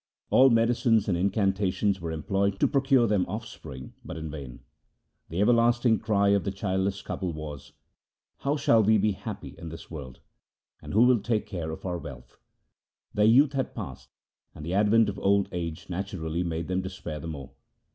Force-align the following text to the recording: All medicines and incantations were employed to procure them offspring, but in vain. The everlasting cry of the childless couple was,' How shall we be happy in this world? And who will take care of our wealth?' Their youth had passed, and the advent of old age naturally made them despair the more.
All 0.31 0.49
medicines 0.49 1.07
and 1.07 1.15
incantations 1.15 2.01
were 2.01 2.11
employed 2.11 2.59
to 2.59 2.67
procure 2.67 3.05
them 3.05 3.23
offspring, 3.27 3.93
but 4.03 4.17
in 4.17 4.31
vain. 4.31 4.61
The 5.29 5.39
everlasting 5.41 5.99
cry 5.99 6.29
of 6.29 6.43
the 6.43 6.49
childless 6.49 7.03
couple 7.03 7.31
was,' 7.33 7.73
How 8.39 8.55
shall 8.57 8.81
we 8.81 8.97
be 8.97 9.11
happy 9.11 9.53
in 9.59 9.69
this 9.69 9.91
world? 9.91 10.19
And 10.81 10.93
who 10.93 11.03
will 11.03 11.19
take 11.19 11.45
care 11.45 11.69
of 11.69 11.85
our 11.85 11.99
wealth?' 11.99 12.39
Their 13.13 13.25
youth 13.27 13.53
had 13.53 13.75
passed, 13.75 14.09
and 14.55 14.65
the 14.65 14.73
advent 14.73 15.07
of 15.07 15.19
old 15.19 15.47
age 15.51 15.87
naturally 15.87 16.41
made 16.41 16.67
them 16.67 16.81
despair 16.81 17.19
the 17.19 17.27
more. 17.27 17.51